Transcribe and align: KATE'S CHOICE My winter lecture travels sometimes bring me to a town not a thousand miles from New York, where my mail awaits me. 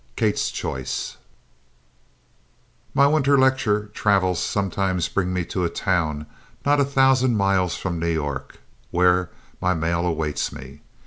KATE'S 0.15 0.49
CHOICE 0.49 1.17
My 2.95 3.05
winter 3.05 3.37
lecture 3.37 3.91
travels 3.93 4.39
sometimes 4.41 5.07
bring 5.07 5.31
me 5.31 5.45
to 5.45 5.63
a 5.63 5.69
town 5.69 6.25
not 6.65 6.79
a 6.79 6.83
thousand 6.85 7.37
miles 7.37 7.75
from 7.75 7.99
New 7.99 8.07
York, 8.07 8.57
where 8.89 9.29
my 9.61 9.75
mail 9.75 10.07
awaits 10.07 10.51
me. 10.51 10.81